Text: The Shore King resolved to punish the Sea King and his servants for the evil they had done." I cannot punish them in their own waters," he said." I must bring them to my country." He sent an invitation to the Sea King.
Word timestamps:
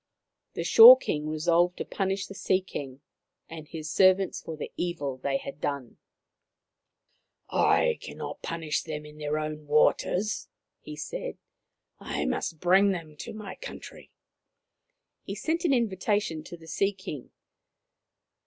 The 0.55 0.63
Shore 0.63 0.97
King 0.97 1.29
resolved 1.29 1.77
to 1.77 1.85
punish 1.85 2.25
the 2.25 2.33
Sea 2.33 2.59
King 2.59 3.01
and 3.47 3.67
his 3.67 3.91
servants 3.91 4.41
for 4.41 4.57
the 4.57 4.71
evil 4.75 5.17
they 5.17 5.37
had 5.37 5.61
done." 5.61 5.99
I 7.51 7.99
cannot 8.01 8.41
punish 8.41 8.81
them 8.81 9.05
in 9.05 9.19
their 9.19 9.37
own 9.37 9.67
waters," 9.67 10.47
he 10.79 10.95
said." 10.95 11.37
I 11.99 12.25
must 12.25 12.59
bring 12.59 12.89
them 12.89 13.15
to 13.17 13.31
my 13.31 13.53
country." 13.53 14.09
He 15.21 15.35
sent 15.35 15.65
an 15.65 15.71
invitation 15.75 16.43
to 16.45 16.57
the 16.57 16.67
Sea 16.67 16.93
King. 16.93 17.29